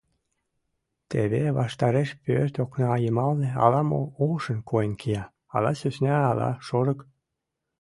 Теве 1.09 1.43
ваштареш 1.57 2.09
пӧрт 2.23 2.55
окна 2.63 2.91
йымалне 3.03 3.49
ала-мо 3.63 4.01
ошын 4.27 4.59
койын 4.69 4.93
кия: 5.01 5.23
ала 5.55 5.71
сӧсна, 5.79 6.15
ала 6.31 6.49
шорык. 6.67 6.99